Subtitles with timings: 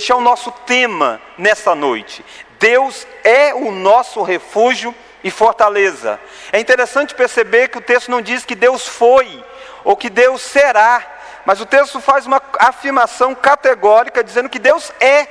[0.00, 2.24] Este é o nosso tema nessa noite.
[2.58, 6.18] Deus é o nosso refúgio e fortaleza.
[6.50, 9.44] É interessante perceber que o texto não diz que Deus foi
[9.84, 11.04] ou que Deus será,
[11.44, 15.28] mas o texto faz uma afirmação categórica dizendo que Deus é.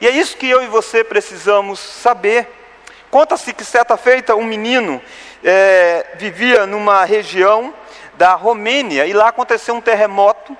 [0.00, 2.48] E é isso que eu e você precisamos saber.
[3.10, 5.02] Conta-se que certa feita um menino
[5.44, 7.74] é, vivia numa região
[8.14, 10.56] da Romênia e lá aconteceu um terremoto.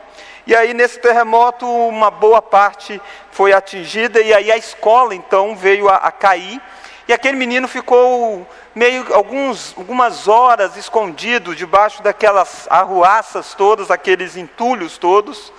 [0.48, 2.98] E aí nesse terremoto uma boa parte
[3.30, 6.58] foi atingida e aí a escola então veio a, a cair
[7.06, 14.96] e aquele menino ficou meio alguns, algumas horas escondido debaixo daquelas arruaças todas, aqueles entulhos
[14.96, 15.52] todos.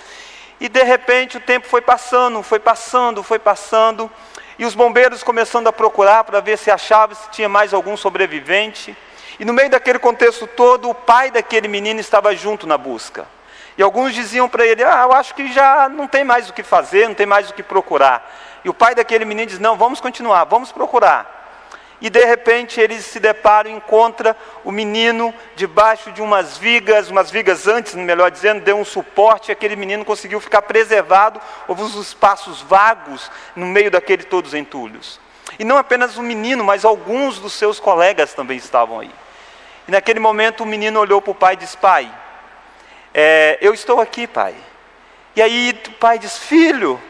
[0.59, 4.09] E de repente o tempo foi passando, foi passando, foi passando,
[4.57, 8.97] e os bombeiros começando a procurar para ver se achava se tinha mais algum sobrevivente.
[9.39, 13.27] E no meio daquele contexto todo, o pai daquele menino estava junto na busca.
[13.79, 16.63] E alguns diziam para ele: Ah, eu acho que já não tem mais o que
[16.63, 18.29] fazer, não tem mais o que procurar.
[18.61, 21.37] E o pai daquele menino diz: Não, vamos continuar, vamos procurar.
[22.01, 27.31] E de repente eles se deparam e encontram o menino debaixo de umas vigas, umas
[27.31, 31.95] vigas antes, melhor dizendo, deu um suporte, e aquele menino conseguiu ficar preservado, houve uns
[31.95, 35.21] espaços vagos no meio daquele todos entulhos.
[35.57, 39.11] E não apenas o menino, mas alguns dos seus colegas também estavam aí.
[39.87, 42.09] E naquele momento o menino olhou para o pai e disse: Pai,
[43.13, 44.55] é, eu estou aqui, pai.
[45.35, 47.01] E aí o pai diz: Filho,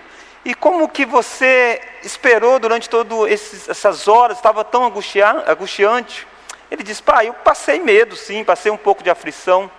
[0.45, 6.27] e como que você esperou durante todas essas horas, estava tão angustiante?
[6.71, 9.69] Ele diz: Pai, eu passei medo, sim, passei um pouco de aflição,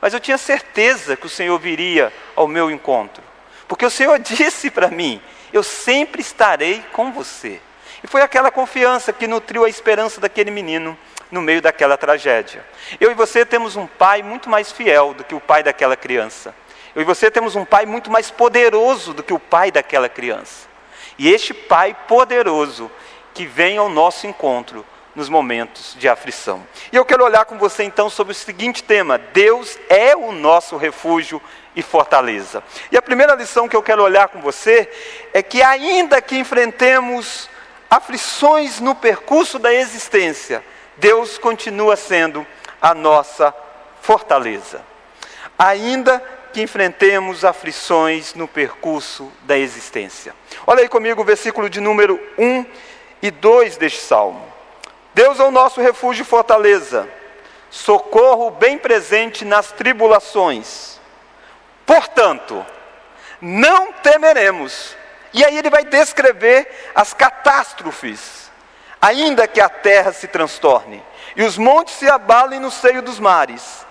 [0.00, 3.22] mas eu tinha certeza que o Senhor viria ao meu encontro,
[3.68, 5.20] porque o Senhor disse para mim:
[5.52, 7.60] Eu sempre estarei com você.
[8.02, 10.96] E foi aquela confiança que nutriu a esperança daquele menino
[11.30, 12.64] no meio daquela tragédia.
[13.00, 16.54] Eu e você temos um pai muito mais fiel do que o pai daquela criança.
[16.94, 20.66] Eu e você temos um pai muito mais poderoso do que o pai daquela criança.
[21.18, 22.90] E este pai poderoso
[23.34, 24.84] que vem ao nosso encontro
[25.14, 26.66] nos momentos de aflição.
[26.92, 30.76] E eu quero olhar com você então sobre o seguinte tema: Deus é o nosso
[30.76, 31.40] refúgio
[31.74, 32.62] e fortaleza.
[32.92, 34.88] E a primeira lição que eu quero olhar com você
[35.32, 37.48] é que, ainda que enfrentemos
[37.90, 40.64] aflições no percurso da existência,
[40.96, 42.46] Deus continua sendo
[42.80, 43.54] a nossa
[44.00, 44.82] fortaleza.
[45.58, 50.34] Ainda que enfrentemos aflições no percurso da existência.
[50.66, 52.64] Olha aí comigo o versículo de número 1
[53.22, 54.42] e 2 deste salmo.
[55.12, 57.08] Deus é o nosso refúgio e fortaleza,
[57.70, 61.00] socorro bem presente nas tribulações.
[61.84, 62.64] Portanto,
[63.40, 64.96] não temeremos.
[65.36, 68.50] E aí ele vai descrever as catástrofes,
[69.00, 71.00] ainda que a terra se transtorne
[71.36, 73.86] e os montes se abalem no seio dos mares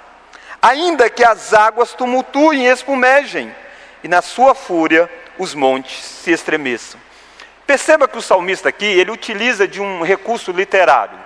[0.65, 3.55] ainda que as águas tumultuem e espumejem,
[4.03, 5.07] e na sua fúria
[5.37, 6.99] os montes se estremeçam.
[7.67, 11.19] Perceba que o salmista aqui, ele utiliza de um recurso literário.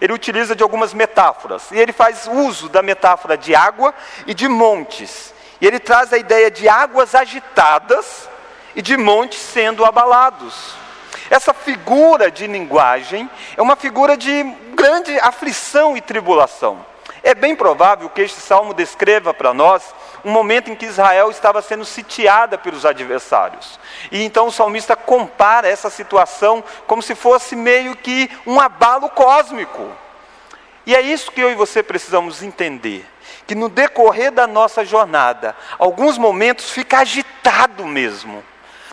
[0.00, 1.70] Ele utiliza de algumas metáforas.
[1.70, 3.94] E ele faz uso da metáfora de água
[4.26, 5.32] e de montes.
[5.60, 8.28] E ele traz a ideia de águas agitadas
[8.74, 10.74] e de montes sendo abalados.
[11.28, 14.42] Essa figura de linguagem é uma figura de
[14.74, 16.84] grande aflição e tribulação.
[17.22, 19.94] É bem provável que este salmo descreva para nós
[20.24, 23.78] um momento em que Israel estava sendo sitiada pelos adversários.
[24.10, 29.86] E então o salmista compara essa situação como se fosse meio que um abalo cósmico.
[30.86, 33.06] E é isso que eu e você precisamos entender.
[33.46, 38.42] Que no decorrer da nossa jornada, alguns momentos fica agitado mesmo.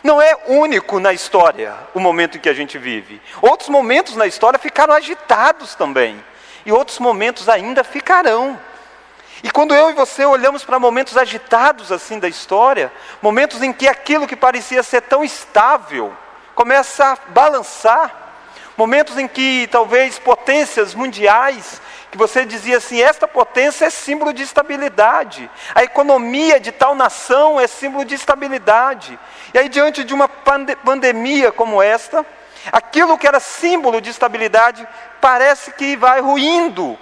[0.02, 3.20] Não é único na história o momento em que a gente vive.
[3.42, 6.22] Outros momentos na história ficaram agitados também
[6.64, 8.58] e outros momentos ainda ficarão.
[9.42, 12.92] E quando eu e você olhamos para momentos agitados assim da história,
[13.22, 16.14] momentos em que aquilo que parecia ser tão estável
[16.54, 18.14] começa a balançar,
[18.76, 21.80] momentos em que talvez potências mundiais,
[22.18, 27.60] que você dizia assim, esta potência é símbolo de estabilidade, a economia de tal nação
[27.60, 29.18] é símbolo de estabilidade.
[29.54, 32.26] E aí, diante de uma pande pandemia como esta,
[32.72, 34.86] Aquilo que era símbolo de estabilidade
[35.20, 36.98] parece que vai ruindo.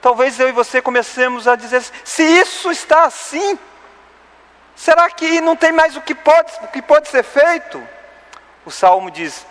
[0.00, 3.58] Talvez eu e você comecemos a dizer: se isso está assim,
[4.74, 7.82] será que não tem mais o que pode, o que pode ser feito?
[8.64, 9.46] O salmo diz: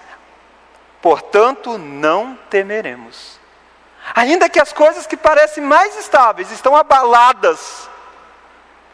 [1.01, 3.39] portanto, não temeremos.
[4.13, 7.89] Ainda que as coisas que parecem mais estáveis estão abaladas,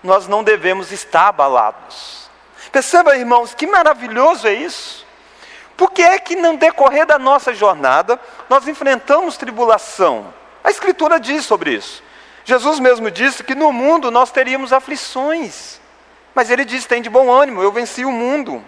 [0.03, 2.29] nós não devemos estar abalados.
[2.71, 5.05] Perceba, irmãos, que maravilhoso é isso.
[5.75, 8.19] Por que é que no decorrer da nossa jornada
[8.49, 10.33] nós enfrentamos tribulação?
[10.63, 12.03] A Escritura diz sobre isso.
[12.43, 15.79] Jesus mesmo disse que no mundo nós teríamos aflições.
[16.33, 18.63] Mas ele diz: tem de bom ânimo, eu venci o mundo.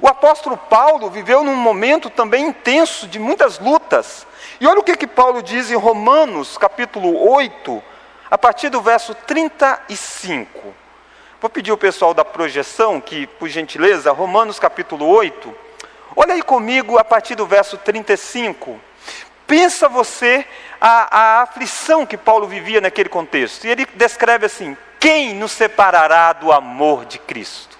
[0.00, 4.26] O apóstolo Paulo viveu num momento também intenso de muitas lutas.
[4.60, 7.82] E olha o que, que Paulo diz em Romanos, capítulo 8,
[8.30, 10.74] a partir do verso 35.
[11.40, 15.54] Vou pedir ao pessoal da projeção que, por gentileza, Romanos capítulo 8,
[16.16, 18.80] olha aí comigo a partir do verso 35.
[19.46, 20.44] Pensa você
[20.80, 23.66] a, a aflição que Paulo vivia naquele contexto.
[23.66, 27.73] E ele descreve assim: Quem nos separará do amor de Cristo?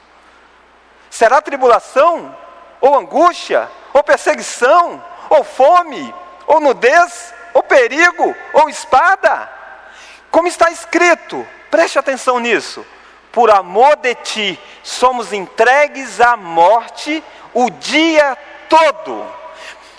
[1.15, 2.37] Será tribulação?
[2.81, 3.71] Ou angústia?
[3.93, 5.03] Ou perseguição?
[5.31, 6.13] Ou fome?
[6.45, 7.33] Ou nudez?
[7.53, 8.35] Ou perigo?
[8.53, 9.49] Ou espada?
[10.29, 12.85] Como está escrito, preste atenção nisso
[13.35, 17.23] por amor de ti, somos entregues à morte
[17.53, 18.39] o dia
[18.69, 19.27] todo.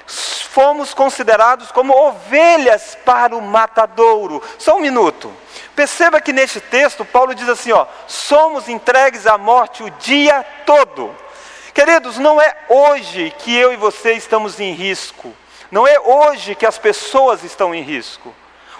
[0.07, 4.41] Fomos considerados como ovelhas para o matadouro.
[4.57, 5.33] Só um minuto.
[5.75, 11.13] Perceba que neste texto Paulo diz assim: ó, somos entregues à morte o dia todo.
[11.73, 15.35] Queridos, não é hoje que eu e você estamos em risco.
[15.69, 18.33] Não é hoje que as pessoas estão em risco.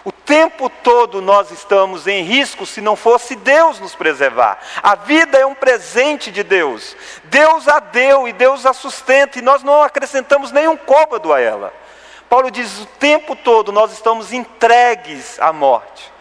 [0.06, 4.60] O tempo todo nós estamos em risco se não fosse Deus nos preservar.
[4.82, 6.96] A vida é um presente de Deus.
[7.26, 11.74] Deus a deu e Deus a sustenta e nós não acrescentamos nenhum côvado a ela.
[12.30, 16.15] Paulo diz: o tempo todo nós estamos entregues à morte.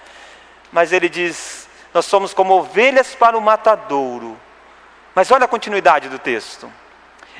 [0.74, 4.36] Mas ele diz: nós somos como ovelhas para o matadouro.
[5.14, 6.70] Mas olha a continuidade do texto.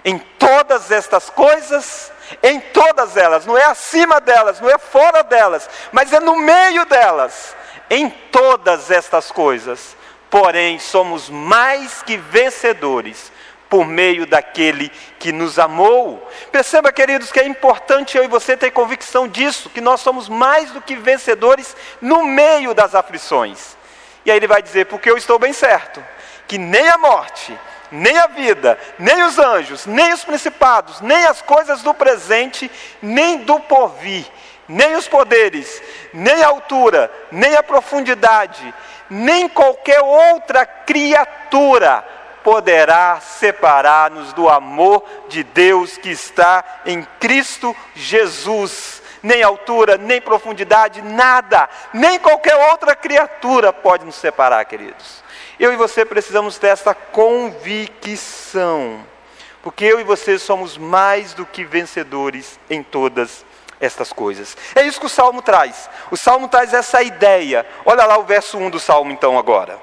[0.04, 5.68] Em todas estas coisas, em todas elas, não é acima delas, não é fora delas,
[5.90, 7.56] mas é no meio delas.
[7.90, 9.96] Em todas estas coisas,
[10.30, 13.32] porém, somos mais que vencedores
[13.74, 14.88] por meio daquele
[15.18, 16.30] que nos amou.
[16.52, 20.70] Perceba, queridos, que é importante eu e você ter convicção disso, que nós somos mais
[20.70, 23.76] do que vencedores no meio das aflições.
[24.24, 26.00] E aí ele vai dizer: porque eu estou bem certo,
[26.46, 27.58] que nem a morte,
[27.90, 32.70] nem a vida, nem os anjos, nem os principados, nem as coisas do presente,
[33.02, 34.24] nem do porvir,
[34.68, 35.82] nem os poderes,
[36.12, 38.72] nem a altura, nem a profundidade,
[39.10, 42.04] nem qualquer outra criatura
[42.44, 49.02] poderá separar-nos do amor de Deus que está em Cristo Jesus.
[49.22, 55.24] Nem altura, nem profundidade, nada, nem qualquer outra criatura pode nos separar, queridos.
[55.58, 57.42] Eu e você precisamos ter essa convicção,
[59.62, 63.46] porque eu e você somos mais do que vencedores em todas
[63.80, 64.54] estas coisas.
[64.74, 65.88] É isso que o salmo traz.
[66.10, 67.66] O salmo traz essa ideia.
[67.86, 69.78] Olha lá o verso 1 do salmo, então, agora.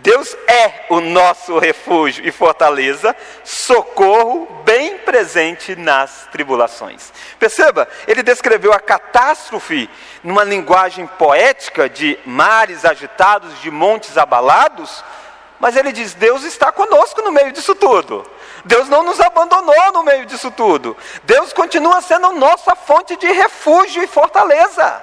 [0.00, 7.12] Deus é o nosso refúgio e fortaleza, socorro bem presente nas tribulações.
[7.38, 9.90] Perceba, ele descreveu a catástrofe
[10.22, 15.04] numa linguagem poética de mares agitados, de montes abalados,
[15.58, 18.24] mas ele diz: Deus está conosco no meio disso tudo.
[18.64, 20.96] Deus não nos abandonou no meio disso tudo.
[21.24, 25.02] Deus continua sendo nossa fonte de refúgio e fortaleza.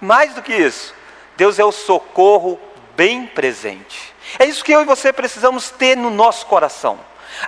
[0.00, 0.94] Mais do que isso,
[1.36, 2.58] Deus é o socorro
[2.96, 4.14] bem presente.
[4.38, 6.98] É isso que eu e você precisamos ter no nosso coração.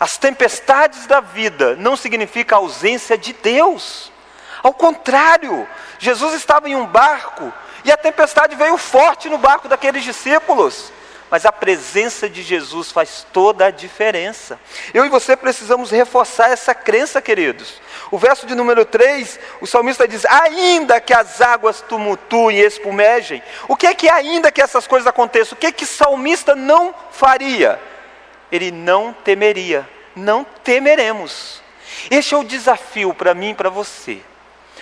[0.01, 4.13] As tempestades da vida não significam ausência de Deus.
[4.63, 5.67] Ao contrário,
[5.99, 7.53] Jesus estava em um barco
[7.85, 10.93] e a tempestade veio forte no barco daqueles discípulos
[11.31, 14.59] mas a presença de Jesus faz toda a diferença.
[14.95, 17.81] Eu e você precisamos reforçar essa crença, queridos.
[18.11, 23.43] O verso de número 3, o salmista diz: Ainda que as águas tumultuem e espumejem,
[23.67, 26.55] o que é que ainda que essas coisas aconteçam, o que é que o salmista
[26.55, 27.81] não faria?
[28.53, 31.61] Ele não temeria, não temeremos.
[32.09, 34.21] Este é o desafio para mim e para você,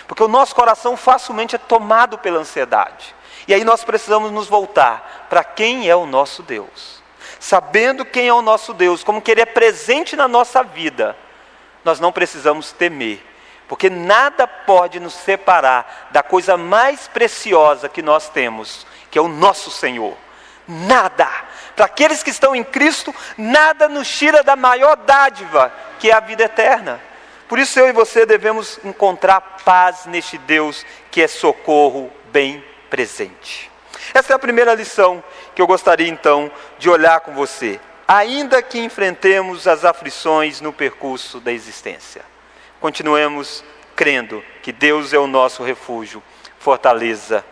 [0.07, 3.14] porque o nosso coração facilmente é tomado pela ansiedade.
[3.47, 7.03] E aí nós precisamos nos voltar para quem é o nosso Deus.
[7.39, 11.15] Sabendo quem é o nosso Deus, como que Ele é presente na nossa vida,
[11.83, 13.23] nós não precisamos temer,
[13.67, 19.27] porque nada pode nos separar da coisa mais preciosa que nós temos, que é o
[19.27, 20.17] nosso Senhor.
[20.67, 21.29] Nada.
[21.75, 26.19] Para aqueles que estão em Cristo, nada nos tira da maior dádiva, que é a
[26.19, 26.99] vida eterna.
[27.47, 33.71] Por isso eu e você devemos encontrar paz neste Deus que é socorro bem presente.
[34.13, 35.23] Essa é a primeira lição
[35.53, 37.79] que eu gostaria então de olhar com você.
[38.07, 42.23] Ainda que enfrentemos as aflições no percurso da existência,
[42.79, 43.63] continuemos
[43.95, 46.21] crendo que Deus é o nosso refúgio,
[46.59, 47.43] fortaleza.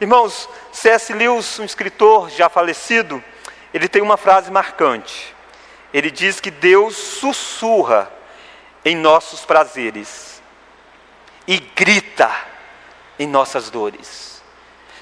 [0.00, 1.12] Irmãos, C.S.
[1.12, 3.22] Lewis, um escritor já falecido,
[3.74, 5.34] ele tem uma frase marcante.
[5.92, 8.10] Ele diz que Deus sussurra
[8.84, 10.40] em nossos prazeres
[11.46, 12.30] e grita
[13.18, 14.29] em nossas dores.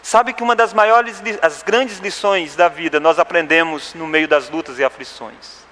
[0.02, 4.49] Sabe que uma das maiores, as grandes lições da vida nós aprendemos no meio das
[4.49, 5.67] lutas e aflições.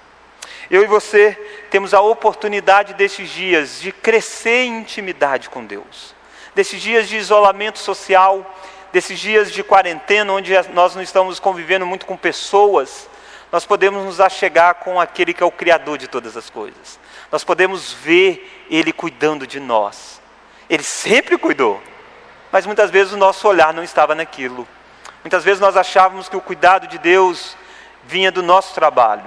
[0.69, 1.31] Eu e você
[1.71, 6.13] temos a oportunidade desses dias de crescer em intimidade com Deus,
[6.53, 8.55] desses dias de isolamento social,
[8.91, 13.09] desses dias de quarentena, onde nós não estamos convivendo muito com pessoas,
[13.51, 16.99] nós podemos nos achegar com aquele que é o Criador de todas as coisas.
[17.31, 20.21] Nós podemos ver Ele cuidando de nós.
[20.69, 21.81] Ele sempre cuidou,
[22.51, 24.67] mas muitas vezes o nosso olhar não estava naquilo.
[25.23, 27.57] Muitas vezes nós achávamos que o cuidado de Deus
[28.05, 29.25] vinha do nosso trabalho.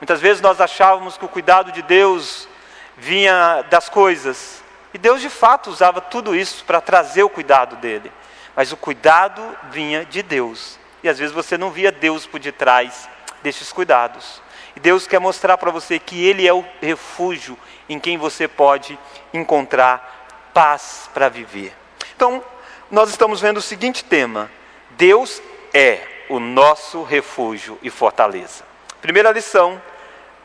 [0.00, 2.48] Muitas vezes nós achávamos que o cuidado de Deus
[2.96, 4.62] vinha das coisas.
[4.94, 8.12] E Deus de fato usava tudo isso para trazer o cuidado dele.
[8.54, 10.78] Mas o cuidado vinha de Deus.
[11.02, 13.08] E às vezes você não via Deus por detrás
[13.42, 14.40] destes cuidados.
[14.76, 18.98] E Deus quer mostrar para você que Ele é o refúgio em quem você pode
[19.32, 21.81] encontrar paz para viver.
[22.14, 22.42] Então,
[22.90, 24.50] nós estamos vendo o seguinte tema:
[24.90, 25.42] Deus
[25.72, 28.64] é o nosso refúgio e fortaleza.
[29.00, 29.80] Primeira lição: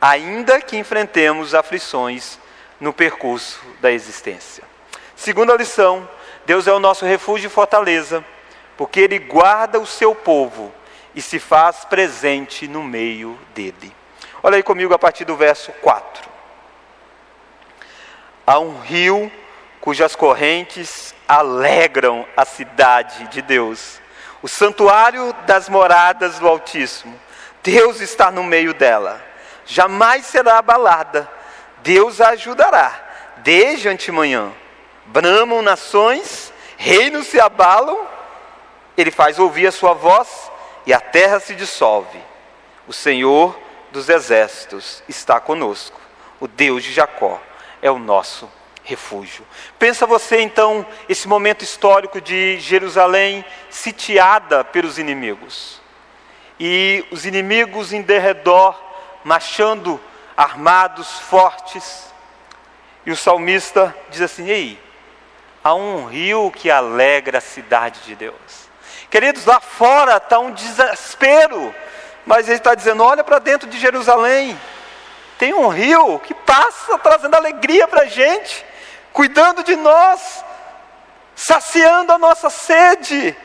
[0.00, 2.38] ainda que enfrentemos aflições
[2.80, 4.64] no percurso da existência.
[5.16, 6.08] Segunda lição:
[6.46, 8.24] Deus é o nosso refúgio e fortaleza,
[8.76, 10.72] porque Ele guarda o seu povo
[11.14, 13.92] e se faz presente no meio dele.
[14.42, 16.28] Olha aí comigo a partir do verso 4.
[18.46, 19.30] Há um rio
[19.80, 24.00] cujas correntes alegram a cidade de Deus,
[24.42, 27.18] o santuário das moradas do Altíssimo.
[27.62, 29.20] Deus está no meio dela,
[29.66, 31.28] jamais será abalada.
[31.82, 33.08] Deus a ajudará
[33.38, 34.52] desde antemanhã.
[35.06, 38.06] Bramam nações, reinos se abalam,
[38.96, 40.50] ele faz ouvir a sua voz
[40.86, 42.20] e a terra se dissolve.
[42.86, 43.58] O Senhor
[43.90, 45.98] dos exércitos está conosco.
[46.40, 47.40] O Deus de Jacó
[47.80, 48.48] é o nosso
[48.88, 49.46] refúgio.
[49.78, 55.80] Pensa você então esse momento histórico de Jerusalém sitiada pelos inimigos.
[56.58, 58.74] E os inimigos em derredor
[59.22, 60.00] marchando
[60.34, 62.06] armados, fortes.
[63.04, 64.80] E o salmista diz assim: "Ei,
[65.62, 68.68] há um rio que alegra a cidade de Deus.
[69.10, 71.74] Queridos, lá fora está um desespero,
[72.24, 74.58] mas ele está dizendo: olha para dentro de Jerusalém,
[75.38, 78.66] tem um rio que passa trazendo alegria para a gente,
[79.12, 80.44] cuidando de nós,
[81.34, 83.36] saciando a nossa sede.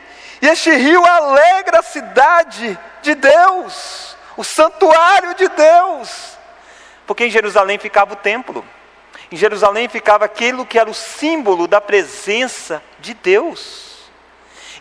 [0.42, 6.38] E este rio alegra a cidade de Deus, o santuário de Deus,
[7.06, 8.64] porque em Jerusalém ficava o templo.
[9.30, 13.94] Em Jerusalém ficava aquilo que era o símbolo da presença de Deus.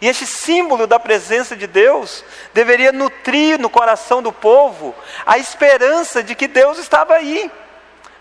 [0.02, 4.94] E este símbolo da presença de Deus deveria nutrir no coração do povo
[5.25, 7.50] a esperança de que Deus estava aí.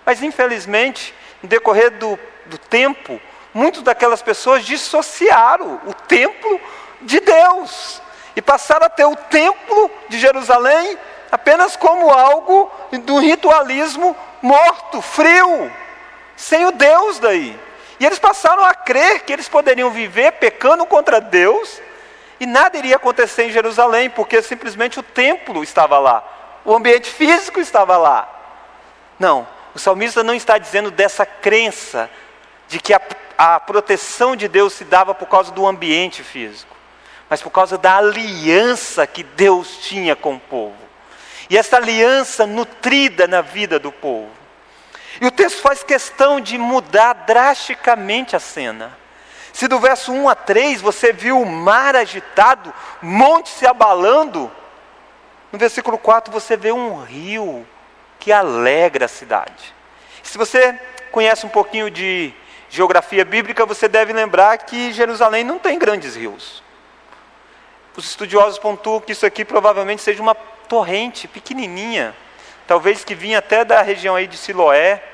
[0.07, 2.19] Mas infelizmente, no decorrer do,
[2.52, 3.21] do tempo,
[3.54, 6.61] muitas daquelas pessoas dissociaram o templo
[7.00, 8.00] de Deus
[8.37, 10.99] e passaram a ter o templo de Jerusalém
[11.30, 12.71] apenas como algo
[13.04, 15.73] do ritualismo morto, frio,
[16.37, 17.59] sem o Deus daí.
[17.99, 21.80] E eles passaram a crer que eles poderiam viver pecando contra Deus
[22.38, 26.23] e nada iria acontecer em Jerusalém, porque simplesmente o templo estava lá,
[26.64, 28.28] o ambiente físico estava lá.
[29.18, 32.11] Não, o salmista não está dizendo dessa crença
[32.73, 33.00] de que a,
[33.37, 36.75] a proteção de Deus se dava por causa do ambiente físico,
[37.29, 40.75] mas por causa da aliança que Deus tinha com o povo.
[41.50, 44.31] E essa aliança nutrida na vida do povo.
[45.21, 48.97] E o texto faz questão de mudar drasticamente a cena.
[49.52, 54.50] Se do verso 1 a 3 você viu o mar agitado, monte se abalando,
[55.52, 57.67] no versículo 4 você vê um rio
[58.19, 59.75] que alegra a cidade.
[60.23, 62.35] Se você conhece um pouquinho de
[62.73, 66.62] geografia bíblica, você deve lembrar que Jerusalém não tem grandes rios.
[67.95, 72.17] Os estudiosos pontuam que isso aqui provavelmente seja uma torrente pequenininha,
[72.67, 75.05] talvez que vinha até da região aí de Siloé.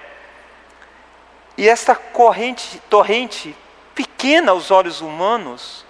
[1.57, 3.57] E essa corrente, torrente
[3.93, 5.85] pequena aos olhos humanos,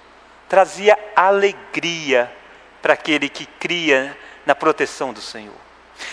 [0.49, 2.33] trazia alegria
[2.81, 5.68] para aquele que cria na proteção do Senhor.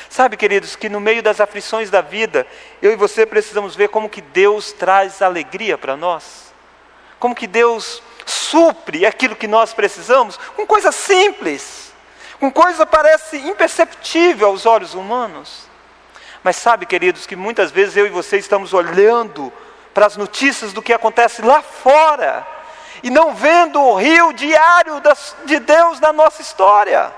[0.10, 2.46] Sabe, queridos, que no meio das aflições da vida,
[2.82, 6.54] eu e você precisamos ver como que Deus traz alegria para nós.
[7.20, 11.94] Como que Deus supre aquilo que nós precisamos com coisas simples,
[12.40, 15.68] com coisa parece imperceptível aos olhos humanos.
[16.44, 19.52] Mas sabe, queridos, que muitas vezes eu e você estamos olhando
[19.94, 22.46] para as notícias do que acontece lá fora
[23.02, 25.02] e não vendo o rio diário
[25.46, 27.12] de Deus na nossa história.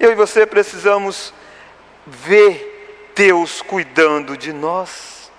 [0.00, 1.34] Eu e você precisamos
[2.06, 5.32] ver Deus cuidando de nós,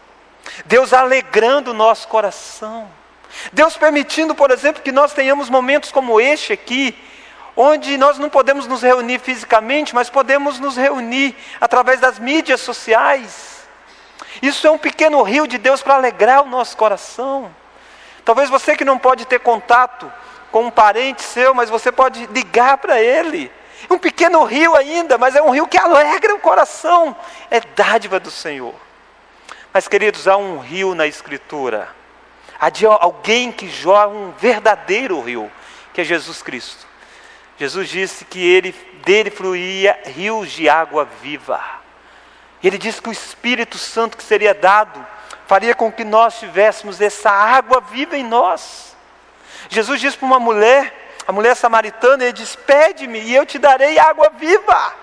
[0.65, 2.89] Deus alegrando o nosso coração,
[3.53, 6.93] Deus permitindo, por exemplo, que nós tenhamos momentos como este aqui,
[7.55, 13.59] onde nós não podemos nos reunir fisicamente, mas podemos nos reunir através das mídias sociais.
[14.41, 17.49] Isso é um pequeno rio de Deus para alegrar o nosso coração.
[18.25, 20.11] Talvez você que não pode ter contato
[20.51, 23.49] com um parente seu, mas você pode ligar para ele.
[23.89, 27.15] Um pequeno rio ainda, mas é um rio que alegra o coração.
[27.49, 28.75] É dádiva do Senhor.
[29.73, 31.89] Mas, queridos, há um rio na Escritura.
[32.59, 35.51] Há de alguém que joga um verdadeiro rio,
[35.93, 36.87] que é Jesus Cristo.
[37.57, 38.71] Jesus disse que ele,
[39.05, 41.61] dele fluía rios de água viva.
[42.63, 45.05] Ele disse que o Espírito Santo que seria dado
[45.47, 48.95] faria com que nós tivéssemos essa água viva em nós.
[49.67, 50.93] Jesus disse para uma mulher,
[51.29, 54.95] a mulher samaritana, ele diz: Pede-me e eu te darei água viva.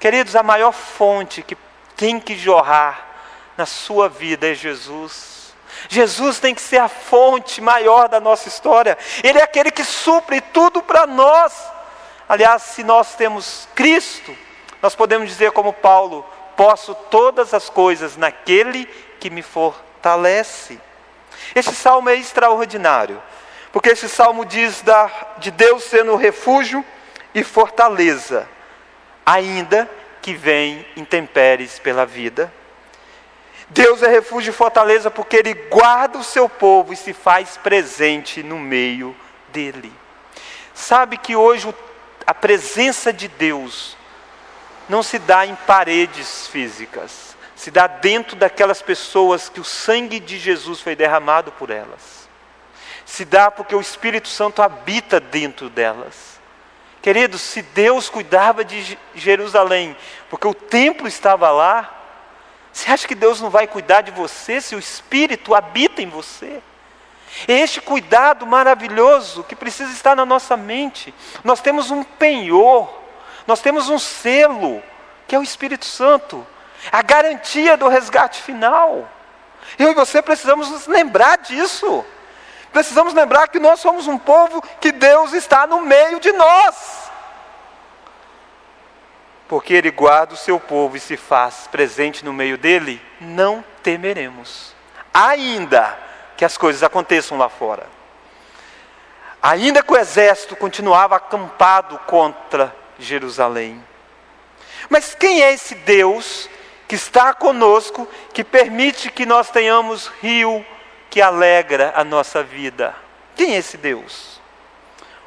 [0.00, 1.56] Queridos, a maior fonte que
[1.94, 3.06] tem que jorrar
[3.56, 5.54] na sua vida é Jesus.
[5.88, 8.98] Jesus tem que ser a fonte maior da nossa história.
[9.22, 11.54] Ele é aquele que supre tudo para nós.
[12.28, 14.36] Aliás, se nós temos Cristo,
[14.82, 18.84] nós podemos dizer como Paulo: posso todas as coisas naquele
[19.20, 20.76] que me fortalece.
[21.54, 23.22] Esse salmo é extraordinário,
[23.74, 26.84] porque esse salmo diz da, de Deus sendo refúgio
[27.34, 28.48] e fortaleza,
[29.26, 29.90] ainda
[30.22, 32.54] que vem intempéries pela vida.
[33.68, 38.44] Deus é refúgio e fortaleza porque Ele guarda o seu povo e se faz presente
[38.44, 39.14] no meio
[39.48, 39.92] dele.
[40.72, 41.74] Sabe que hoje
[42.24, 43.96] a presença de Deus
[44.88, 50.38] não se dá em paredes físicas, se dá dentro daquelas pessoas que o sangue de
[50.38, 52.23] Jesus foi derramado por elas.
[53.14, 56.40] Se dá porque o Espírito Santo habita dentro delas.
[57.00, 59.96] Queridos, se Deus cuidava de Jerusalém,
[60.28, 61.94] porque o templo estava lá,
[62.72, 66.60] você acha que Deus não vai cuidar de você se o Espírito habita em você?
[67.46, 71.14] É este cuidado maravilhoso que precisa estar na nossa mente.
[71.44, 72.92] Nós temos um penhor,
[73.46, 74.82] nós temos um selo,
[75.28, 76.44] que é o Espírito Santo,
[76.90, 79.08] a garantia do resgate final.
[79.78, 82.04] Eu e você precisamos nos lembrar disso.
[82.74, 87.04] Precisamos lembrar que nós somos um povo que Deus está no meio de nós
[89.48, 94.74] porque Ele guarda o seu povo e se faz presente no meio dele, não temeremos,
[95.12, 95.96] ainda
[96.36, 97.86] que as coisas aconteçam lá fora.
[99.40, 103.80] Ainda que o exército continuava acampado contra Jerusalém.
[104.88, 106.48] Mas quem é esse Deus
[106.88, 110.64] que está conosco, que permite que nós tenhamos rio
[111.14, 112.92] que alegra a nossa vida?
[113.36, 114.40] Quem é esse Deus?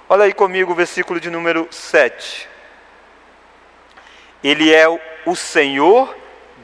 [0.09, 2.45] Olha aí comigo o versículo de número 7.
[4.43, 4.85] Ele é
[5.25, 6.13] o Senhor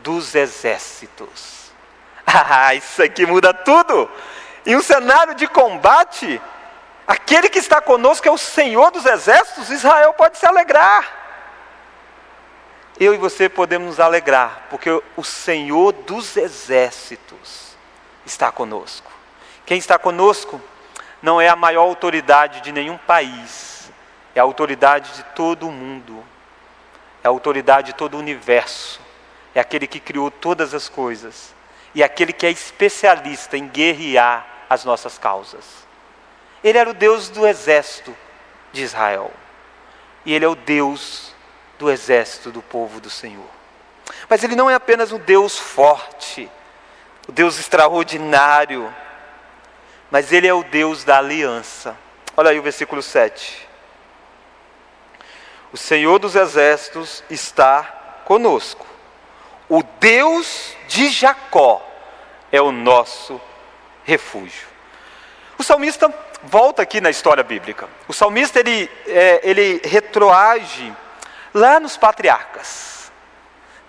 [0.04, 1.54] dos exércitos.
[2.26, 4.12] Ah, isso aqui muda tudo.
[4.66, 6.42] Em um cenário de combate,
[7.08, 11.10] aquele que está conosco é o Senhor dos exércitos, Israel pode se alegrar.
[13.00, 17.78] Eu e você podemos nos alegrar, porque o Senhor dos exércitos
[18.26, 19.13] está conosco.
[19.66, 20.62] Quem está conosco
[21.22, 23.92] não é a maior autoridade de nenhum país,
[24.36, 26.24] é a autoridade de todo o mundo
[27.24, 29.00] é a autoridade de todo o universo,
[29.56, 31.54] é aquele que criou todas as coisas
[31.96, 35.64] e é aquele que é especialista em guerrear as nossas causas.
[36.64, 38.16] Ele era o Deus do exército
[38.74, 39.32] de Israel
[40.26, 41.34] e ele é o Deus
[41.80, 43.48] do exército do povo do Senhor.
[44.30, 46.50] Mas ele não é apenas um Deus forte,
[47.28, 48.94] o Deus extraordinário,
[50.14, 51.98] mas ele é o Deus da aliança.
[52.38, 53.68] Olha aí o versículo 7.
[55.72, 58.86] O Senhor dos Exércitos está conosco.
[59.68, 61.84] O Deus de Jacó
[62.52, 63.42] é o nosso
[64.04, 64.68] refúgio.
[65.58, 67.90] O salmista volta aqui na história bíblica.
[68.08, 70.96] O salmista ele, é, ele retroage
[71.52, 73.12] lá nos patriarcas.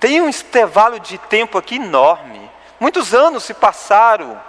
[0.01, 2.51] Tem um intervalo de tempo aqui enorme.
[2.81, 4.41] Muitos anos se passaram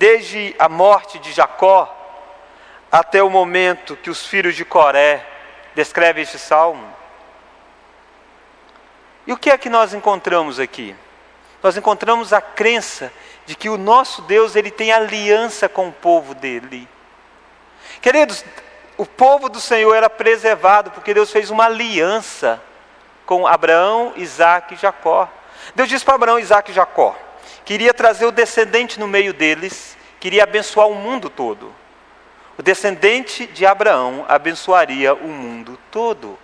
[0.00, 1.94] desde a morte de Jacó
[2.90, 5.26] até o momento que os filhos de Coré
[5.74, 6.90] descreve este salmo.
[9.26, 10.96] E o que é que nós encontramos aqui?
[11.62, 13.12] Nós encontramos a crença
[13.44, 16.88] de que o nosso Deus ele tem aliança com o povo dele.
[18.00, 18.42] Queridos,
[18.96, 22.58] o povo do Senhor era preservado porque Deus fez uma aliança
[23.26, 25.28] com Abraão, Isaac e Jacó.
[25.74, 27.14] Deus disse para Abraão, Isaac e Jacó:
[27.64, 31.74] queria trazer o descendente no meio deles, queria abençoar o mundo todo.
[32.58, 36.38] O descendente de Abraão abençoaria o mundo todo.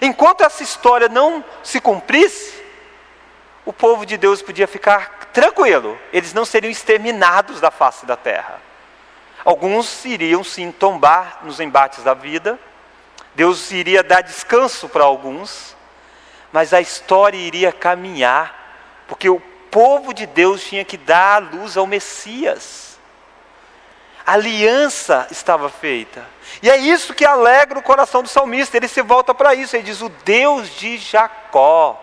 [0.00, 2.62] Enquanto essa história não se cumprisse,
[3.64, 8.60] o povo de Deus podia ficar tranquilo, eles não seriam exterminados da face da terra.
[9.44, 12.58] Alguns iriam sim tombar nos embates da vida,
[13.34, 15.74] Deus iria dar descanso para alguns,
[16.52, 19.40] mas a história iria caminhar, porque o
[19.72, 22.98] povo de Deus tinha que dar a luz ao Messias.
[24.24, 26.24] A aliança estava feita.
[26.62, 28.76] E é isso que alegra o coração do salmista.
[28.76, 29.74] Ele se volta para isso.
[29.74, 31.98] Ele diz: O Deus de Jacó,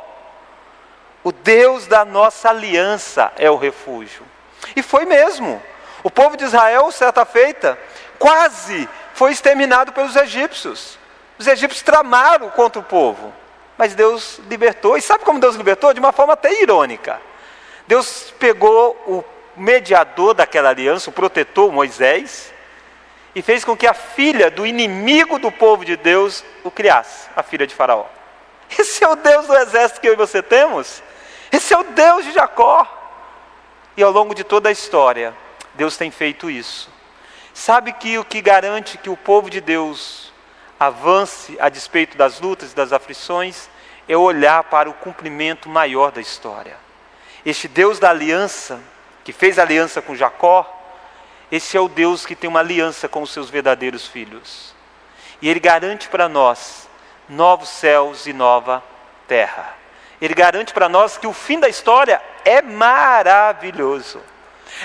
[1.24, 4.24] o Deus da nossa aliança é o refúgio.
[4.76, 5.62] E foi mesmo.
[6.04, 7.78] O povo de Israel, certa feita,
[8.18, 10.98] quase foi exterminado pelos egípcios.
[11.38, 13.34] Os egípcios tramaram contra o povo,
[13.78, 14.98] mas Deus libertou.
[14.98, 15.94] E sabe como Deus libertou?
[15.94, 17.29] De uma forma até irônica.
[17.90, 19.24] Deus pegou o
[19.58, 22.54] mediador daquela aliança, o protetor Moisés,
[23.34, 27.42] e fez com que a filha do inimigo do povo de Deus o criasse, a
[27.42, 28.06] filha de Faraó.
[28.78, 31.02] Esse é o Deus do exército que eu e você temos.
[31.52, 32.88] Esse é o Deus de Jacó.
[33.98, 35.34] E ao longo de toda a história,
[35.74, 36.92] Deus tem feito isso.
[37.56, 40.32] Sabe que o que garante que o povo de Deus
[40.80, 43.68] avance a despeito das lutas e das aflições
[44.08, 46.78] é olhar para o cumprimento maior da história.
[47.46, 48.80] Este Deus da aliança,
[49.24, 50.76] que fez aliança com Jacó,
[51.52, 54.76] esse é o Deus que tem uma aliança com os seus verdadeiros filhos.
[55.42, 56.88] E ele garante para nós
[57.28, 58.84] novos céus e nova
[59.28, 59.76] terra.
[60.22, 64.22] Ele garante para nós que o fim da história é maravilhoso.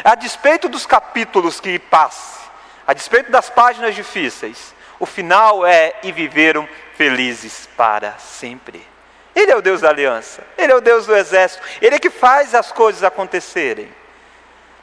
[0.03, 2.40] A despeito dos capítulos que passe,
[2.87, 8.93] a despeito das páginas difíceis, o final é e viveram felizes para sempre.
[9.35, 12.11] Ele é o Deus da aliança, ele é o Deus do exército, ele é que
[12.11, 13.92] faz as coisas acontecerem.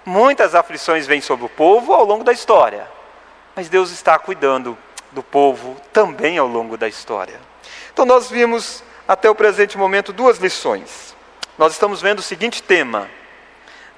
[0.05, 2.87] Muitas aflições vêm sobre o povo ao longo da história,
[3.55, 4.77] mas Deus está cuidando
[5.11, 7.39] do povo também ao longo da história.
[7.93, 11.15] Então nós vimos até o presente momento duas lições.
[11.57, 13.09] Nós estamos vendo o seguinte tema: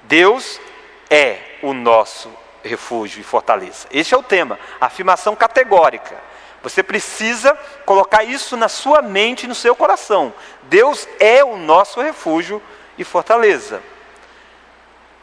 [0.02, 0.60] Deus
[1.08, 2.30] é o nosso
[2.62, 3.86] refúgio e fortaleza.
[3.90, 6.16] Este é o tema, afirmação categórica.
[6.64, 10.32] Você precisa colocar isso na sua mente e no seu coração.
[10.62, 12.60] Deus é o nosso refúgio
[12.96, 13.82] e fortaleza.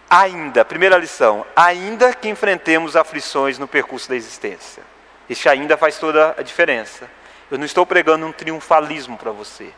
[0.08, 4.84] Ainda, primeira lição, ainda que enfrentemos aflições no percurso da existência.
[5.28, 7.10] Este ainda faz toda a diferença.
[7.50, 9.74] Eu não estou pregando um triunfalismo para você.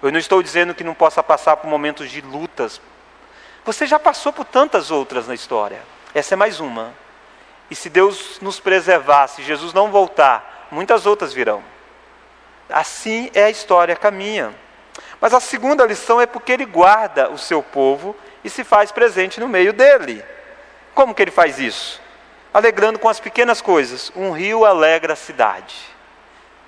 [0.00, 2.80] Eu não estou dizendo que não possa passar por momentos de lutas.
[3.64, 5.82] Você já passou por tantas outras na história.
[6.14, 6.94] Essa é mais uma.
[7.68, 11.62] E se Deus nos preservar, se Jesus não voltar, muitas outras virão.
[12.68, 14.54] Assim é a história, caminha.
[15.20, 19.40] Mas a segunda lição é porque ele guarda o seu povo e se faz presente
[19.40, 20.24] no meio dele.
[20.94, 22.00] Como que ele faz isso?
[22.52, 24.10] Alegrando com as pequenas coisas.
[24.16, 25.76] Um rio alegra a cidade.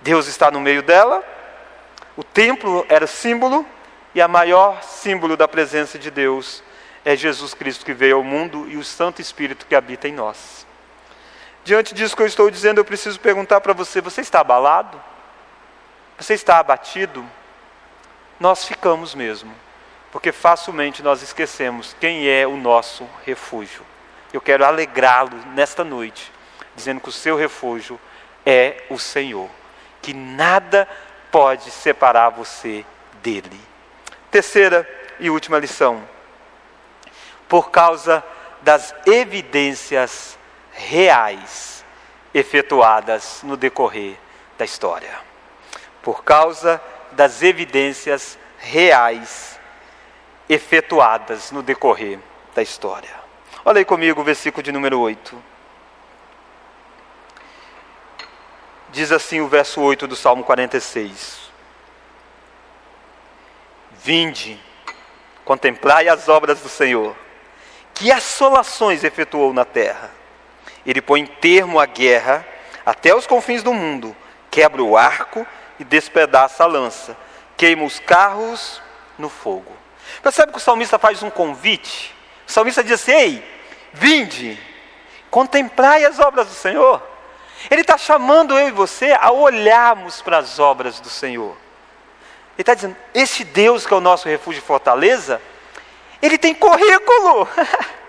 [0.00, 1.24] Deus está no meio dela.
[2.16, 3.66] O templo era símbolo
[4.14, 6.62] e a maior símbolo da presença de Deus
[7.04, 10.66] é Jesus Cristo que veio ao mundo e o Santo Espírito que habita em nós.
[11.64, 15.00] Diante disso que eu estou dizendo, eu preciso perguntar para você: você está abalado?
[16.18, 17.24] Você está abatido?
[18.40, 19.54] Nós ficamos mesmo,
[20.10, 23.84] porque facilmente nós esquecemos quem é o nosso refúgio.
[24.32, 26.32] Eu quero alegrá-lo nesta noite,
[26.74, 28.00] dizendo que o seu refúgio
[28.44, 29.48] é o Senhor,
[30.00, 30.88] que nada
[31.30, 32.84] pode separar você
[33.22, 33.60] dele.
[34.30, 34.88] Terceira
[35.20, 36.02] e última lição:
[37.48, 38.24] por causa
[38.62, 40.36] das evidências
[40.88, 41.84] reais
[42.34, 44.16] efetuadas no decorrer
[44.58, 45.18] da história.
[46.02, 49.58] Por causa das evidências reais
[50.48, 52.18] efetuadas no decorrer
[52.54, 53.22] da história.
[53.64, 55.42] Olha aí comigo o versículo de número 8.
[58.90, 61.50] Diz assim o verso 8 do Salmo 46.
[63.92, 64.60] Vinde,
[65.44, 67.16] contemplai as obras do Senhor,
[67.94, 70.21] que assolações efetuou na terra
[70.86, 72.46] ele põe termo à guerra
[72.84, 74.16] até os confins do mundo,
[74.50, 75.46] quebra o arco
[75.78, 77.16] e despedaça a lança,
[77.56, 78.82] queima os carros
[79.18, 79.72] no fogo.
[80.22, 82.14] Percebe que o salmista faz um convite?
[82.46, 83.60] O salmista diz assim: Ei,
[83.92, 84.58] vinde,
[85.30, 87.02] contemplai as obras do Senhor.
[87.70, 91.56] Ele está chamando eu e você a olharmos para as obras do Senhor.
[92.54, 95.40] Ele está dizendo: esse Deus que é o nosso refúgio e fortaleza,
[96.20, 97.48] ele tem currículo.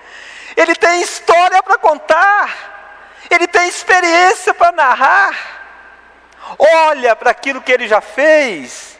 [0.55, 5.35] Ele tem história para contar, ele tem experiência para narrar.
[6.57, 8.99] Olha para aquilo que ele já fez.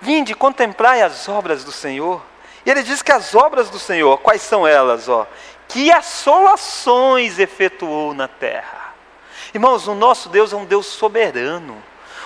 [0.00, 2.22] Vinde, contemplai as obras do Senhor.
[2.64, 5.08] E ele diz que as obras do Senhor, quais são elas?
[5.08, 5.26] Ó?
[5.68, 8.94] Que assolações efetuou na terra.
[9.54, 11.82] Irmãos, o nosso Deus é um Deus soberano.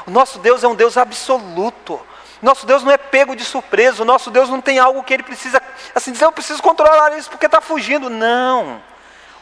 [0.06, 2.00] O nosso Deus é um Deus absoluto.
[2.42, 5.22] Nosso Deus não é pego de surpresa, o nosso Deus não tem algo que ele
[5.22, 5.62] precisa,
[5.94, 8.10] assim dizer, eu preciso controlar isso porque está fugindo.
[8.10, 8.82] Não.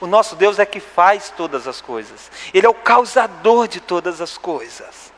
[0.00, 4.20] O nosso Deus é que faz todas as coisas, Ele é o causador de todas
[4.20, 5.12] as coisas.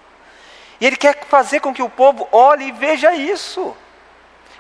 [0.81, 3.77] E Ele quer fazer com que o povo olhe e veja isso.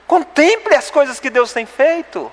[0.06, 2.32] Contemple as coisas que Deus tem feito.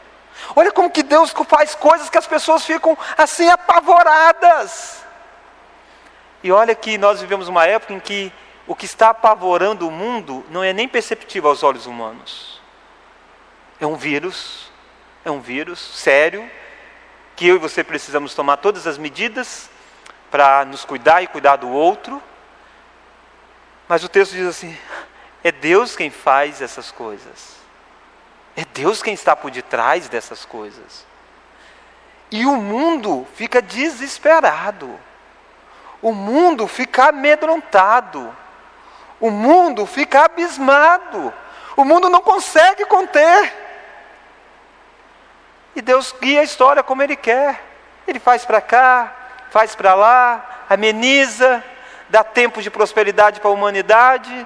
[0.55, 5.03] Olha como que Deus faz coisas que as pessoas ficam assim apavoradas.
[6.41, 8.31] E olha que nós vivemos uma época em que
[8.65, 12.61] o que está apavorando o mundo não é nem perceptível aos olhos humanos.
[13.79, 14.71] É um vírus,
[15.25, 16.49] é um vírus sério,
[17.35, 19.69] que eu e você precisamos tomar todas as medidas
[20.31, 22.21] para nos cuidar e cuidar do outro.
[23.87, 24.77] Mas o texto diz assim:
[25.43, 27.57] é Deus quem faz essas coisas.
[28.55, 31.05] É Deus quem está por detrás dessas coisas.
[32.31, 34.99] E o mundo fica desesperado.
[36.01, 38.35] O mundo fica amedrontado.
[39.23, 41.33] O mundo fica abismado.
[41.77, 43.53] O mundo não consegue conter.
[45.73, 47.63] E Deus guia a história como Ele quer.
[48.05, 49.15] Ele faz para cá,
[49.49, 51.63] faz para lá, ameniza,
[52.09, 54.45] dá tempo de prosperidade para a humanidade,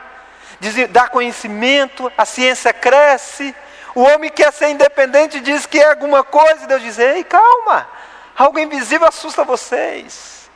[0.91, 3.55] dá conhecimento, a ciência cresce.
[3.95, 7.89] O homem quer ser independente diz que é alguma coisa, e Deus diz: ei, calma,
[8.37, 10.51] algo invisível assusta vocês.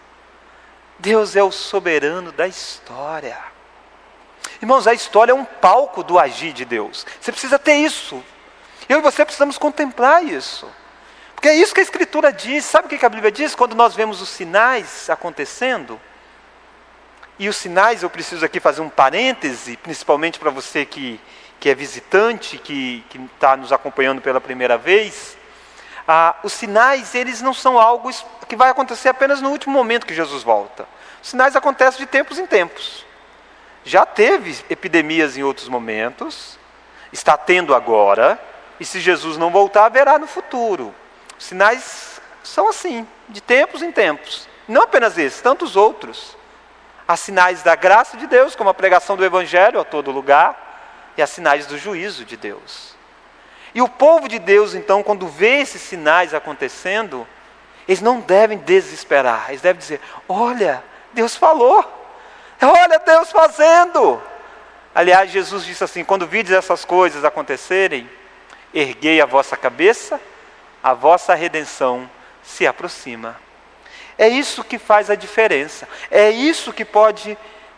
[1.00, 3.50] Deus é o soberano da história.
[4.62, 7.06] Irmãos, a história é um palco do agir de Deus.
[7.20, 8.24] Você precisa ter isso.
[8.88, 10.70] Eu e você precisamos contemplar isso.
[11.34, 12.64] Porque é isso que a Escritura diz.
[12.66, 13.56] Sabe o que a Bíblia diz?
[13.56, 16.00] Quando nós vemos os sinais acontecendo,
[17.40, 21.20] e os sinais, eu preciso aqui fazer um parêntese, principalmente para você que,
[21.60, 25.36] que é visitante, que está nos acompanhando pela primeira vez.
[26.08, 28.12] Ah, os sinais, eles não são algo
[28.48, 30.88] que vai acontecer apenas no último momento que Jesus volta.
[31.20, 33.04] Os sinais acontecem de tempos em tempos.
[33.84, 36.60] Já teve epidemias em outros momentos,
[37.12, 38.40] está tendo agora,
[38.80, 40.94] e se Jesus não voltar, haverá no futuro.
[41.38, 44.48] Os sinais são assim, de tempos em tempos.
[44.68, 46.38] Não apenas esses, tantos outros.
[47.08, 51.22] Há sinais da graça de Deus, como a pregação do Evangelho a todo lugar, e
[51.22, 52.96] há sinais do juízo de Deus.
[53.74, 57.28] E o povo de Deus, então, quando vê esses sinais acontecendo,
[57.88, 62.01] eles não devem desesperar, eles devem dizer: Olha, Deus falou.
[62.62, 64.22] Olha Deus fazendo.
[64.94, 68.10] Aliás, Jesus disse assim: quando vides essas coisas acontecerem,
[68.74, 70.20] erguei a vossa cabeça,
[70.84, 72.10] a vossa redenção
[72.44, 73.40] se aproxima.
[74.18, 75.88] É isso que faz a diferença.
[76.10, 77.38] É isso que pode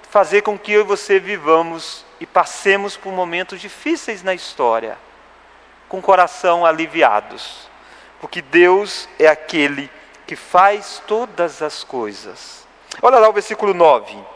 [0.09, 4.97] fazer com que eu e você vivamos e passemos por momentos difíceis na história,
[5.89, 7.69] com o coração aliviados,
[8.21, 9.89] porque Deus é aquele
[10.27, 12.65] que faz todas as coisas.
[13.01, 14.32] Olha lá o versículo 9.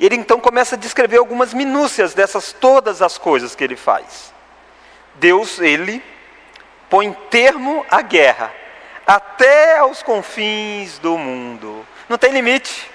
[0.00, 4.32] Ele então começa a descrever algumas minúcias dessas todas as coisas que ele faz.
[5.16, 6.02] Deus, ele
[6.88, 8.52] põe termo à guerra
[9.06, 11.86] até aos confins do mundo.
[12.08, 12.90] Não tem limite.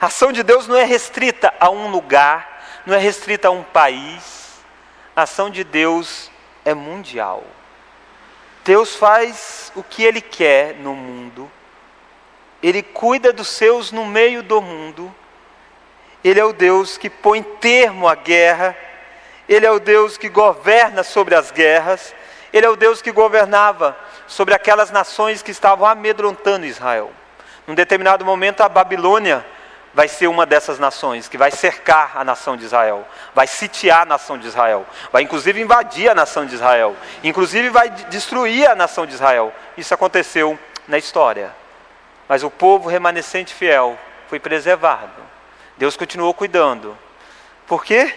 [0.00, 3.62] A ação de Deus não é restrita a um lugar, não é restrita a um
[3.62, 4.58] país.
[5.14, 6.30] A ação de Deus
[6.64, 7.44] é mundial.
[8.64, 11.50] Deus faz o que Ele quer no mundo,
[12.62, 15.14] Ele cuida dos seus no meio do mundo,
[16.22, 18.76] ele é o Deus que põe termo à guerra,
[19.48, 22.14] Ele é o Deus que governa sobre as guerras,
[22.52, 27.10] Ele é o Deus que governava sobre aquelas nações que estavam amedrontando Israel.
[27.66, 29.44] Num determinado momento, a Babilônia
[29.94, 33.04] vai ser uma dessas nações que vai cercar a nação de Israel,
[33.34, 37.88] vai sitiar a nação de Israel, vai inclusive invadir a nação de Israel, inclusive vai
[37.90, 39.52] destruir a nação de Israel.
[39.76, 41.50] Isso aconteceu na história.
[42.28, 45.29] Mas o povo remanescente fiel foi preservado.
[45.80, 46.94] Deus continuou cuidando.
[47.66, 48.14] Por quê?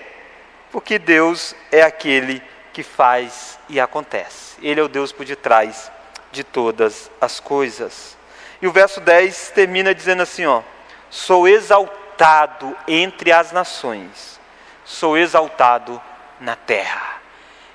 [0.69, 4.57] Porque Deus é aquele que faz e acontece.
[4.61, 5.89] Ele é o Deus por detrás
[6.29, 8.17] de todas as coisas.
[8.61, 10.61] E o verso 10 termina dizendo assim: ó,
[11.09, 14.41] sou exaltado entre as nações,
[14.83, 16.01] sou exaltado
[16.41, 17.21] na terra.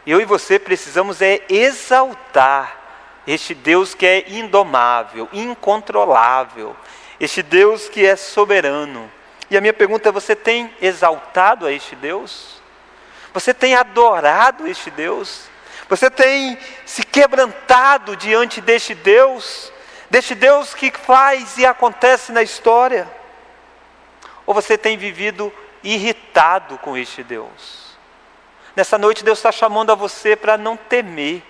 [0.06, 2.76] Eu e você precisamos é exaltar
[3.26, 6.76] este Deus que é indomável, incontrolável,
[7.18, 9.10] este Deus que é soberano,
[9.50, 12.60] e a minha pergunta é: você tem exaltado a este Deus?
[13.32, 15.48] Você tem adorado este Deus?
[15.88, 19.72] Você tem se quebrantado diante deste Deus?
[20.10, 23.08] Deste Deus que faz e acontece na história?
[24.46, 27.96] Ou você tem vivido irritado com este Deus?
[28.74, 31.42] Nessa noite, Deus está chamando a você para não temer.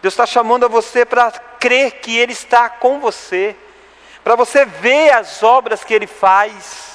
[0.00, 3.56] Deus está chamando a você para crer que Ele está com você,
[4.22, 6.93] para você ver as obras que Ele faz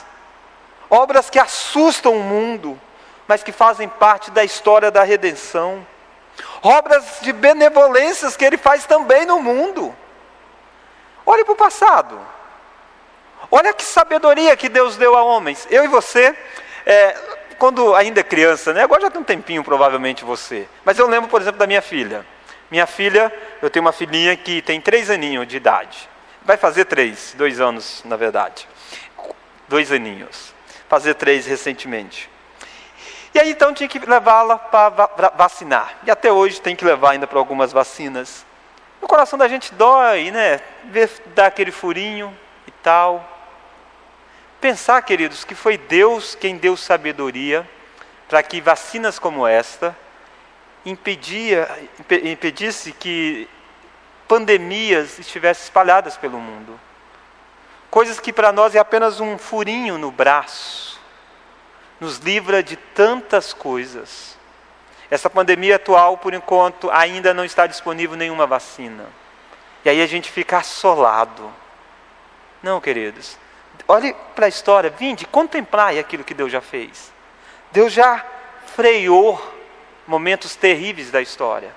[0.90, 2.80] obras que assustam o mundo,
[3.28, 5.86] mas que fazem parte da história da redenção,
[6.62, 9.96] obras de benevolências que ele faz também no mundo.
[11.26, 12.20] Olhe para o passado.
[13.52, 15.68] Olha que sabedoria que Deus deu a homens.
[15.70, 16.36] Eu e você
[16.86, 17.16] É,
[17.60, 18.82] quando ainda criança, né?
[18.82, 20.68] Agora já tem um tempinho, provavelmente você.
[20.84, 22.26] Mas eu lembro, por exemplo, da minha filha.
[22.72, 26.10] Minha filha, eu tenho uma filhinha que tem três aninhos de idade.
[26.42, 28.68] Vai fazer três, dois anos, na verdade.
[29.68, 30.54] Dois aninhos.
[30.90, 32.30] Fazer três recentemente.
[33.34, 36.00] E aí então tinha que levá-la para vacinar.
[36.04, 38.46] E até hoje tem que levar ainda para algumas vacinas.
[39.00, 40.60] O coração da gente dói, né?
[40.86, 42.36] Ver dar aquele furinho
[42.68, 43.24] e tal.
[44.60, 47.66] Pensar, queridos, que foi Deus quem deu sabedoria
[48.28, 49.96] para que vacinas como esta
[50.86, 51.68] impedia,
[52.24, 53.48] impedisse que
[54.28, 56.80] pandemias estivessem espalhadas pelo mundo.
[57.90, 61.00] Coisas que para nós é apenas um furinho no braço,
[62.00, 64.38] nos livra de tantas coisas.
[65.10, 69.08] Essa pandemia atual, por enquanto, ainda não está disponível nenhuma vacina.
[69.84, 71.52] E aí a gente fica assolado.
[72.62, 73.38] Não, queridos.
[73.88, 77.12] Olhe para a história, vinde, contemplai aquilo que Deus já fez.
[77.72, 78.24] Deus já
[78.76, 79.42] freou
[80.06, 81.74] momentos terríveis da história.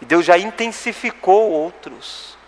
[0.00, 2.38] E Deus já intensificou outros.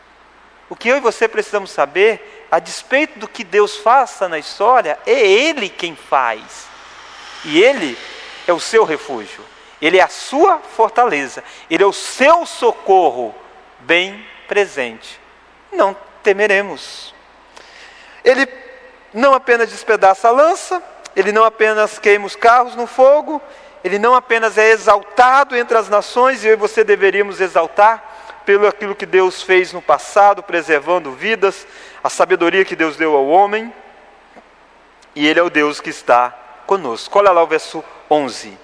[0.69, 4.97] O que eu e você precisamos saber, a despeito do que Deus faça na história,
[5.05, 6.69] é Ele quem faz.
[7.45, 7.99] E Ele
[8.47, 9.45] é o seu refúgio.
[9.83, 13.35] Ele é a sua fortaleza, Ele é o seu socorro
[13.81, 15.21] bem presente.
[15.73, 17.13] Não temeremos.
[18.25, 18.47] Ele
[19.13, 20.81] não apenas despedaça a lança,
[21.17, 23.43] ele não apenas queima os carros no fogo,
[23.83, 28.14] ele não apenas é exaltado entre as nações, e eu e você deveríamos exaltar
[28.45, 31.67] pelo aquilo que Deus fez no passado, preservando vidas,
[32.03, 33.73] a sabedoria que Deus deu ao homem,
[35.15, 36.31] e Ele é o Deus que está
[36.67, 37.19] conosco.
[37.19, 38.59] Olha lá o verso 11.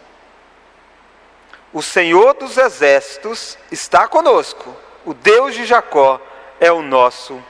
[1.73, 6.21] O Senhor dos exércitos está conosco, o Deus de Jacó
[6.59, 7.43] é o nosso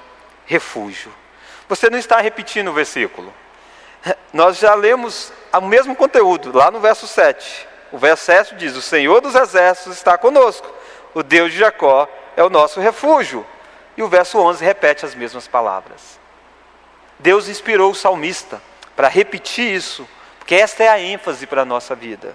[0.47, 1.13] refúgio.
[1.69, 3.33] Você não está repetindo o versículo.
[4.33, 7.69] Nós já lemos o mesmo conteúdo, lá no verso 7.
[7.93, 10.69] O verso 7 diz: O Senhor dos exércitos está conosco,
[11.15, 13.47] o Deus de Jacó é o nosso refúgio.
[13.97, 16.19] E o verso 11 repete as mesmas palavras.
[17.19, 18.63] Deus inspirou o salmista
[18.97, 22.35] para repetir isso, porque esta é a ênfase para a nossa vida.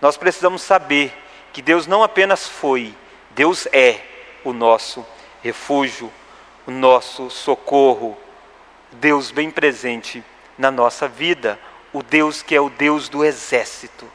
[0.00, 1.16] Nós precisamos saber
[1.52, 2.94] que Deus não apenas foi,
[3.30, 4.00] Deus é
[4.44, 5.06] o nosso
[5.42, 6.12] refúgio,
[6.66, 8.16] o nosso socorro,
[8.92, 10.22] Deus bem presente
[10.58, 11.58] na nossa vida,
[11.92, 14.10] o Deus que é o Deus do exército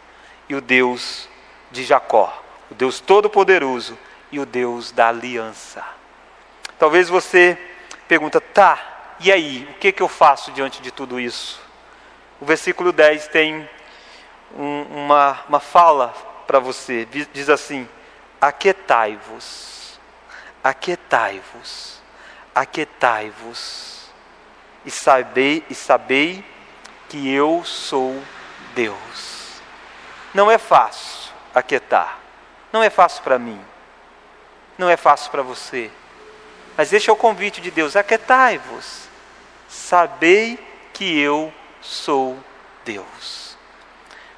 [0.48, 1.28] e o Deus
[1.72, 3.98] de Jacó, o Deus todo-poderoso
[4.32, 5.84] e o Deus da aliança.
[6.78, 7.58] Talvez você
[8.08, 11.62] pergunta, tá, e aí, o que, que eu faço diante de tudo isso?
[12.40, 13.70] O versículo 10 tem
[14.56, 16.08] um, uma, uma fala
[16.48, 17.06] para você.
[17.34, 17.88] Diz assim:
[18.40, 20.00] Aquetai-vos,
[20.64, 22.02] aquetai-vos,
[22.56, 24.10] aquetai-vos,
[24.86, 26.46] e sabei, e sabei
[27.10, 28.24] que eu sou
[28.74, 29.60] Deus.
[30.34, 32.20] Não é fácil aquietar,
[32.72, 33.60] não é fácil para mim,
[34.78, 35.92] não é fácil para você.
[36.78, 39.10] Mas este é o convite de Deus: aquietai-vos,
[39.68, 40.60] sabei
[40.94, 42.38] que eu sou
[42.86, 43.58] Deus.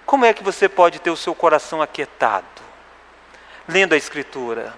[0.06, 2.46] Como é que você pode ter o seu coração aquietado?
[3.67, 4.74] Lendo a Escritura.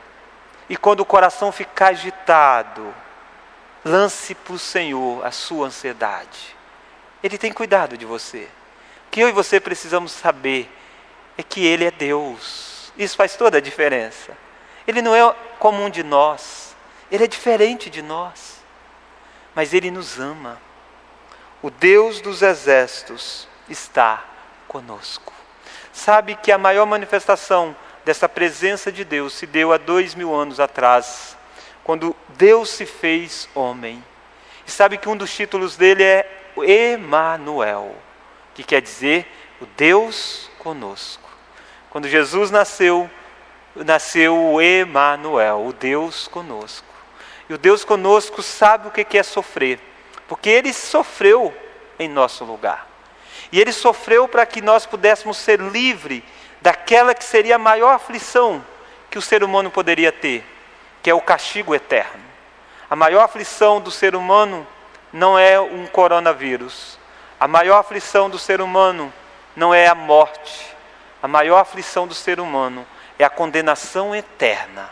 [0.70, 2.94] E quando o coração ficar agitado,
[3.84, 6.56] lance para o Senhor a sua ansiedade.
[7.24, 8.48] Ele tem cuidado de você.
[9.08, 10.70] O que eu e você precisamos saber
[11.38, 12.73] é que Ele é Deus.
[12.98, 14.38] Isso faz toda a diferença.
[14.88, 16.76] Ele não é como um de nós.
[17.12, 18.64] Ele é diferente de nós.
[19.56, 20.60] Mas Ele nos ama.
[21.62, 24.26] O Deus dos exércitos está
[24.68, 25.32] conosco.
[25.92, 30.60] Sabe que a maior manifestação dessa presença de Deus se deu há dois mil anos
[30.60, 31.38] atrás,
[31.84, 34.04] quando Deus se fez homem.
[34.66, 37.96] E sabe que um dos títulos dele é Emanuel,
[38.54, 39.28] que quer dizer
[39.62, 41.23] o Deus conosco.
[41.94, 43.08] Quando Jesus nasceu,
[43.76, 46.88] nasceu o Emanuel, o Deus conosco.
[47.48, 49.80] E o Deus conosco sabe o que é sofrer,
[50.28, 51.56] porque ele sofreu
[52.00, 52.88] em nosso lugar.
[53.52, 56.24] E ele sofreu para que nós pudéssemos ser livres
[56.64, 58.66] daquela que seria a maior aflição
[59.12, 60.44] que o ser humano poderia ter,
[61.04, 62.24] que é o castigo eterno.
[62.90, 64.66] A maior aflição do ser humano
[65.12, 66.98] não é um coronavírus.
[67.40, 69.14] A maior aflição do ser humano
[69.56, 70.73] não é a morte.
[71.24, 72.86] A maior aflição do ser humano
[73.18, 74.90] é a condenação eterna.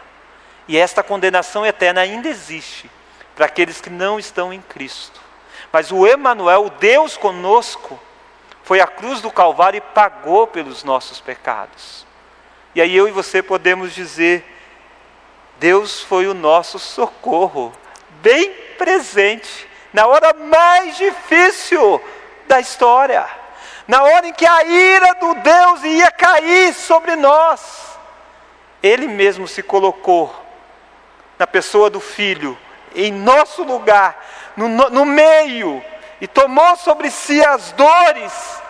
[0.65, 2.89] E esta condenação eterna ainda existe
[3.35, 5.19] para aqueles que não estão em Cristo.
[5.73, 7.99] Mas o Emanuel, o Deus conosco,
[8.63, 12.07] foi à cruz do Calvário e pagou pelos nossos pecados.
[12.73, 14.45] E aí eu e você podemos dizer:
[15.59, 17.73] Deus foi o nosso socorro,
[18.21, 22.01] bem presente, na hora mais difícil
[22.47, 23.27] da história,
[23.91, 27.99] na hora em que a ira do Deus ia cair sobre nós,
[28.81, 30.33] Ele mesmo se colocou
[31.37, 32.57] na pessoa do Filho,
[32.95, 34.25] em nosso lugar,
[34.55, 35.83] no, no meio,
[36.21, 38.61] e tomou sobre si as dores,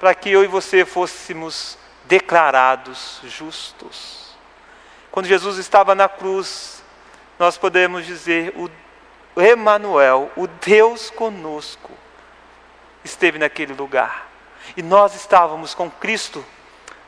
[0.00, 4.36] para que eu e você fôssemos declarados justos.
[5.12, 6.82] Quando Jesus estava na cruz,
[7.38, 11.92] nós podemos dizer: o Emanuel, o Deus conosco,
[13.04, 14.34] esteve naquele lugar.
[14.76, 16.44] E nós estávamos com Cristo,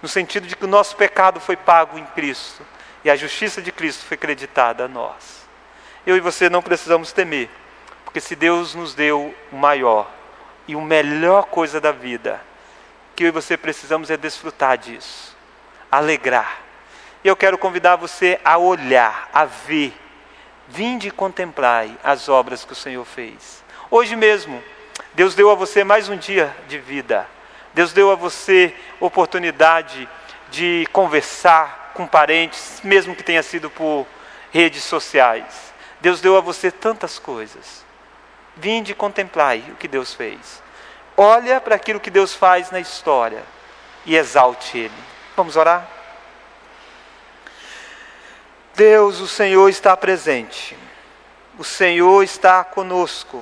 [0.00, 2.64] no sentido de que o nosso pecado foi pago em Cristo
[3.04, 5.46] e a justiça de Cristo foi creditada a nós.
[6.06, 7.50] Eu e você não precisamos temer,
[8.04, 10.10] porque se Deus nos deu o maior
[10.66, 12.40] e o melhor coisa da vida,
[13.14, 15.36] que eu e você precisamos é desfrutar disso,
[15.90, 16.60] alegrar.
[17.22, 19.92] E eu quero convidar você a olhar, a ver,
[20.68, 23.62] vinde e contemplai as obras que o Senhor fez.
[23.90, 24.62] Hoje mesmo,
[25.14, 27.26] Deus deu a você mais um dia de vida.
[27.78, 30.08] Deus deu a você oportunidade
[30.50, 34.04] de conversar com parentes, mesmo que tenha sido por
[34.50, 35.72] redes sociais.
[36.00, 37.84] Deus deu a você tantas coisas.
[38.56, 40.60] Vinde e contemplai o que Deus fez.
[41.16, 43.44] Olha para aquilo que Deus faz na história
[44.04, 45.04] e exalte Ele.
[45.36, 45.86] Vamos orar?
[48.74, 50.76] Deus, o Senhor está presente.
[51.56, 53.40] O Senhor está conosco.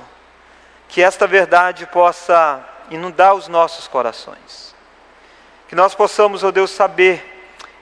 [0.87, 4.75] Que esta verdade possa inundar os nossos corações.
[5.67, 7.35] Que nós possamos, ó oh Deus, saber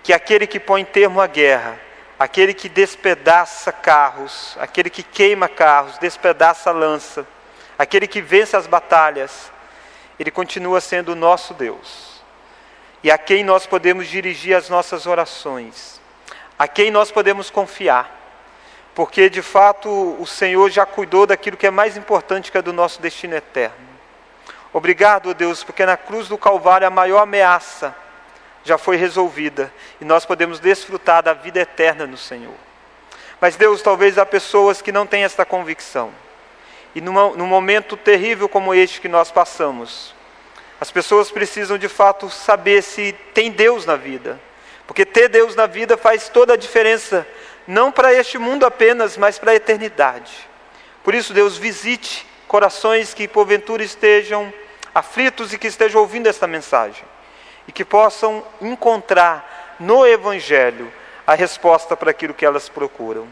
[0.03, 1.79] que aquele que põe termo à guerra,
[2.19, 7.25] aquele que despedaça carros, aquele que queima carros, despedaça lança,
[7.77, 9.51] aquele que vence as batalhas,
[10.19, 12.21] ele continua sendo o nosso Deus.
[13.03, 16.01] E a quem nós podemos dirigir as nossas orações,
[16.57, 18.09] a quem nós podemos confiar,
[18.95, 19.89] porque de fato
[20.19, 23.94] o Senhor já cuidou daquilo que é mais importante que é do nosso destino eterno.
[24.75, 27.95] Obrigado, Deus, porque na cruz do Calvário a maior ameaça
[28.61, 29.71] já foi resolvida
[30.01, 32.53] e nós podemos desfrutar da vida eterna no Senhor.
[33.39, 36.11] Mas, Deus, talvez há pessoas que não têm esta convicção.
[36.93, 40.13] E numa, num momento terrível como este que nós passamos,
[40.77, 44.37] as pessoas precisam de fato saber se tem Deus na vida.
[44.85, 47.25] Porque ter Deus na vida faz toda a diferença,
[47.65, 50.49] não para este mundo apenas, mas para a eternidade.
[51.01, 54.53] Por isso, Deus, visite corações que porventura estejam
[54.95, 57.03] aflitos e que estejam ouvindo esta mensagem,
[57.67, 60.91] e que possam encontrar no Evangelho
[61.27, 63.27] a resposta para aquilo que elas procuram.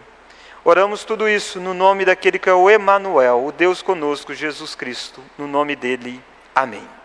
[0.65, 5.21] Oramos tudo isso no nome daquele que é o Emanuel, o Deus conosco, Jesus Cristo,
[5.37, 6.21] no nome dele.
[6.53, 7.02] Amém.